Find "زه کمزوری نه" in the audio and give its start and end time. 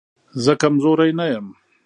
0.43-1.25